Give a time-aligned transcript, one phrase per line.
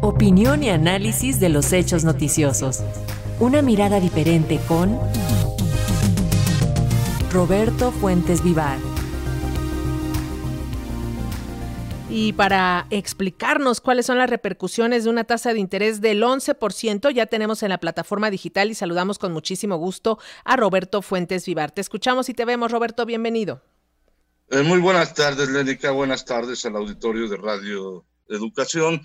[0.00, 2.84] Opinión y análisis de los hechos noticiosos.
[3.40, 4.96] Una mirada diferente con
[7.32, 8.78] Roberto Fuentes Vivar.
[12.08, 17.26] Y para explicarnos cuáles son las repercusiones de una tasa de interés del 11%, ya
[17.26, 21.72] tenemos en la plataforma digital y saludamos con muchísimo gusto a Roberto Fuentes Vivar.
[21.72, 23.62] Te escuchamos y te vemos, Roberto, bienvenido.
[24.48, 25.90] Eh, muy buenas tardes, Lénica.
[25.90, 29.02] Buenas tardes al auditorio de Radio Educación.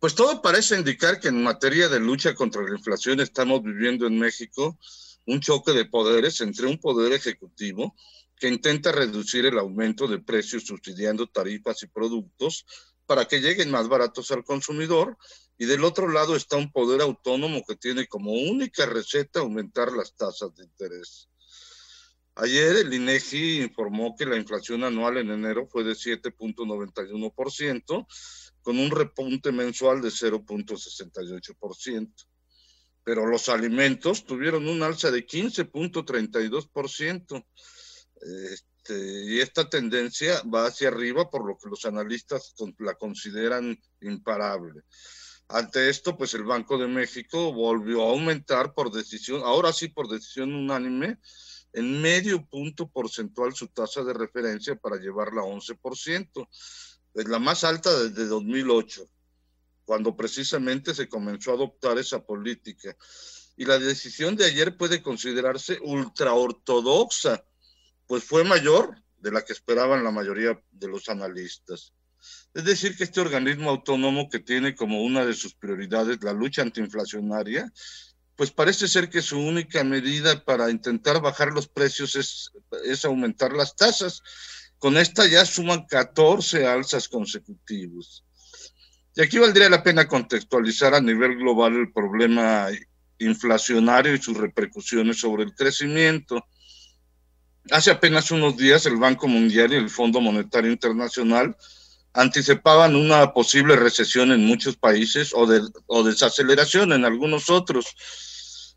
[0.00, 4.18] Pues todo parece indicar que en materia de lucha contra la inflación estamos viviendo en
[4.18, 4.78] México
[5.26, 7.94] un choque de poderes entre un poder ejecutivo
[8.38, 12.64] que intenta reducir el aumento de precios subsidiando tarifas y productos
[13.04, 15.18] para que lleguen más baratos al consumidor
[15.58, 20.16] y del otro lado está un poder autónomo que tiene como única receta aumentar las
[20.16, 21.28] tasas de interés.
[22.36, 28.06] Ayer el INEGI informó que la inflación anual en enero fue de 7.91%,
[28.62, 32.26] con un repunte mensual de 0.68%.
[33.02, 37.46] Pero los alimentos tuvieron un alza de 15.32%.
[38.20, 44.82] Este, y esta tendencia va hacia arriba, por lo que los analistas la consideran imparable.
[45.48, 50.08] Ante esto, pues el Banco de México volvió a aumentar por decisión, ahora sí por
[50.08, 51.18] decisión unánime,
[51.72, 56.48] en medio punto porcentual su tasa de referencia para llevarla a 11%,
[57.14, 59.08] es la más alta desde 2008,
[59.84, 62.96] cuando precisamente se comenzó a adoptar esa política.
[63.56, 67.44] Y la decisión de ayer puede considerarse ultraortodoxa,
[68.06, 71.92] pues fue mayor de la que esperaban la mayoría de los analistas.
[72.54, 76.62] Es decir, que este organismo autónomo que tiene como una de sus prioridades la lucha
[76.62, 77.72] antiinflacionaria,
[78.36, 82.50] pues parece ser que su única medida para intentar bajar los precios es,
[82.84, 84.22] es aumentar las tasas.
[84.80, 88.24] Con esta ya suman 14 alzas consecutivas.
[89.14, 92.68] Y aquí valdría la pena contextualizar a nivel global el problema
[93.18, 96.44] inflacionario y sus repercusiones sobre el crecimiento.
[97.70, 101.54] Hace apenas unos días el Banco Mundial y el Fondo Monetario Internacional
[102.14, 105.46] anticipaban una posible recesión en muchos países o,
[105.86, 107.94] o desaceleración en algunos otros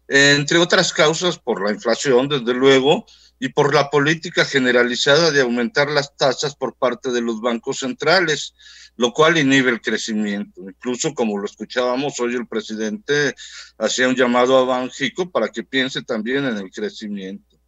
[0.08, 3.06] entre otras causas por la inflación, desde luego,
[3.44, 8.56] y por la política generalizada de aumentar las tasas por parte de los bancos centrales,
[8.96, 10.62] lo cual inhibe el crecimiento.
[10.62, 13.36] Incluso, como lo escuchábamos hoy, el presidente
[13.78, 17.60] hacía un llamado a Banjico para que piense también en el crecimiento.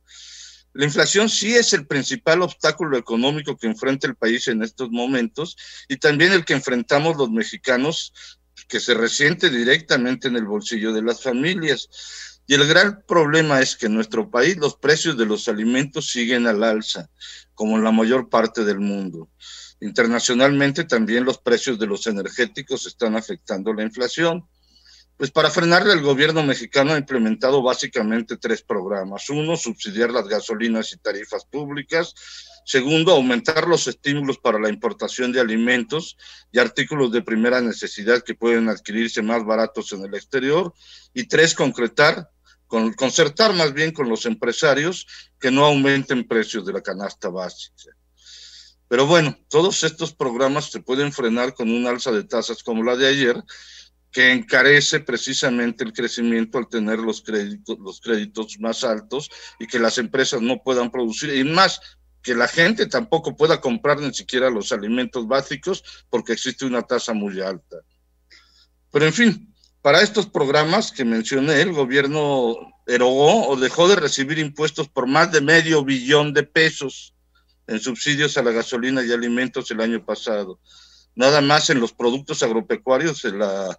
[0.72, 5.58] La inflación sí es el principal obstáculo económico que enfrenta el país en estos momentos
[5.90, 8.14] y también el que enfrentamos los mexicanos
[8.70, 11.90] que se resiente directamente en el bolsillo de las familias.
[12.48, 16.46] Y el gran problema es que en nuestro país los precios de los alimentos siguen
[16.46, 17.10] al alza,
[17.56, 19.30] como en la mayor parte del mundo.
[19.82, 24.48] Internacionalmente también los precios de los energéticos están afectando la inflación.
[25.18, 29.30] Pues para frenarle el gobierno mexicano ha implementado básicamente tres programas.
[29.30, 32.14] Uno, subsidiar las gasolinas y tarifas públicas.
[32.66, 36.18] Segundo, aumentar los estímulos para la importación de alimentos
[36.52, 40.74] y artículos de primera necesidad que pueden adquirirse más baratos en el exterior.
[41.14, 42.30] Y tres, concretar,
[42.76, 45.08] con, concertar más bien con los empresarios
[45.40, 47.96] que no aumenten precios de la canasta básica.
[48.90, 52.98] Pero bueno, todos estos programas se pueden frenar con un alza de tasas como la
[52.98, 53.42] de ayer,
[54.12, 59.80] que encarece precisamente el crecimiento al tener los créditos, los créditos más altos y que
[59.80, 61.34] las empresas no puedan producir.
[61.34, 61.80] Y más,
[62.22, 67.14] que la gente tampoco pueda comprar ni siquiera los alimentos básicos porque existe una tasa
[67.14, 67.78] muy alta.
[68.92, 69.55] Pero en fin,
[69.86, 72.56] para estos programas que mencioné, el gobierno
[72.88, 77.14] erogó o dejó de recibir impuestos por más de medio billón de pesos
[77.68, 80.60] en subsidios a la gasolina y alimentos el año pasado.
[81.14, 83.78] Nada más en los productos agropecuarios la,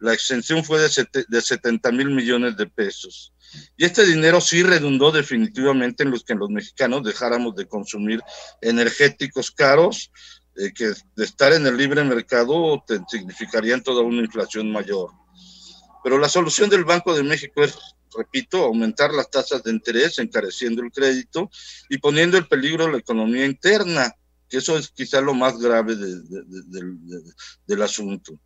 [0.00, 0.88] la exención fue de,
[1.28, 3.34] de 70 mil millones de pesos.
[3.76, 8.22] Y este dinero sí redundó definitivamente en los que los mexicanos dejáramos de consumir
[8.62, 10.10] energéticos caros,
[10.56, 15.10] eh, que de estar en el libre mercado significarían toda una inflación mayor.
[16.02, 17.78] Pero la solución del Banco de México es,
[18.16, 21.50] repito, aumentar las tasas de interés, encareciendo el crédito
[21.88, 24.12] y poniendo en peligro la economía interna,
[24.48, 27.22] que eso es quizá lo más grave de, de, de,
[27.66, 28.38] del asunto.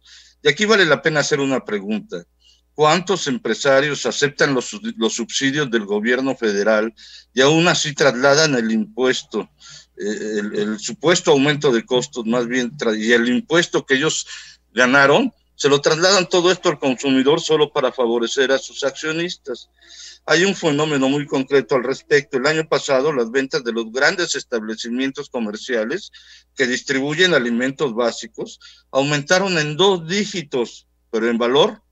[0.43, 2.25] Y aquí vale la pena hacer una pregunta.
[2.75, 6.95] ¿Cuántos empresarios aceptan los, los, subsidios del gobierno federal
[7.33, 9.49] y aún así trasladan el impuesto,
[9.97, 14.27] eh, el, el, supuesto aumento de costos más bien, y el impuesto que ellos
[14.75, 19.71] ganaron se lo trasladan todo esto al consumidor solo para favorecer a sus accionistas.
[20.27, 22.37] Hay un fenómeno muy concreto al respecto.
[22.37, 26.13] El año pasado las ventas de los grandes establecimientos comerciales
[26.55, 28.61] que distribuyen alimentos básicos
[28.91, 31.83] aumentaron en dos dígitos, pero en valor,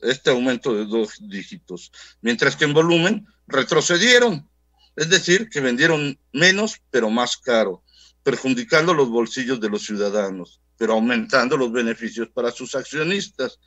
[0.00, 4.48] este aumento de dos dígitos, mientras que en volumen retrocedieron.
[4.96, 7.84] Es decir, que vendieron menos, pero más caro,
[8.24, 13.58] perjudicando los bolsillos de los ciudadanos, pero aumentando los beneficios para sus accionistas.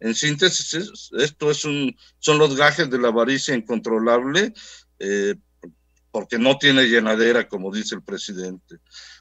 [0.00, 4.52] En síntesis, esto es un, son los gajes de la avaricia incontrolable,
[4.98, 5.36] eh,
[6.10, 8.76] porque no tiene llenadera, como dice el presidente.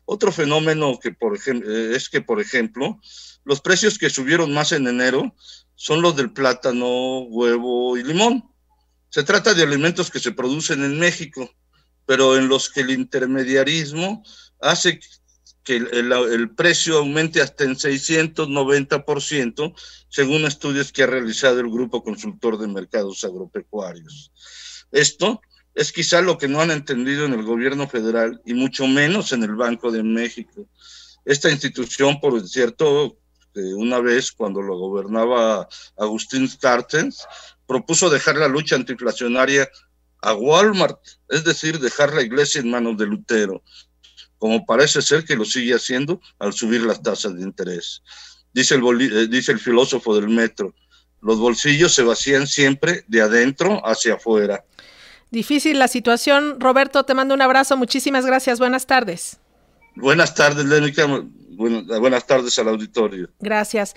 [0.06, 3.00] Otro fenómeno que, por ejemplo, eh, es que, por ejemplo,
[3.44, 5.36] los precios que subieron más en enero
[5.76, 8.50] son los del plátano, huevo y limón.
[9.10, 11.50] Se trata de alimentos que se producen en México,
[12.06, 14.24] pero en los que el intermediarismo
[14.62, 15.00] hace
[15.66, 19.74] que el, precio aumente hasta en 690%,
[20.08, 24.32] según estudios que ha realizado el Grupo Consultor de Mercados Agropecuarios.
[24.92, 25.42] Esto
[25.74, 29.42] es quizá lo que no han entendido en el gobierno federal y mucho menos en
[29.42, 30.68] el Banco de México.
[31.26, 33.18] Esta institución, por cierto,
[33.56, 35.68] una vez cuando lo gobernaba
[35.98, 37.26] Agustín Cartens,
[37.66, 39.68] propuso dejar la lucha antiinflacionaria
[40.22, 43.64] a Walmart, es decir, dejar la iglesia en manos de Lutero
[44.46, 48.04] como parece ser que lo sigue haciendo al subir las tasas de interés.
[48.54, 50.76] Dice el, eh, dice el filósofo del metro,
[51.20, 54.64] los bolsillos se vacían siempre de adentro hacia afuera.
[55.32, 56.60] Difícil la situación.
[56.60, 57.76] Roberto, te mando un abrazo.
[57.76, 58.60] Muchísimas gracias.
[58.60, 59.40] Buenas tardes.
[59.96, 61.08] Buenas tardes, Lénica.
[61.08, 63.32] Buenas, buenas tardes al auditorio.
[63.40, 63.96] Gracias.